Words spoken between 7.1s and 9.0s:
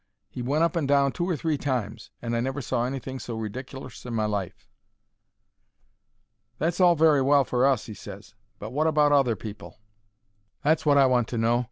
well for us," he ses; "but wot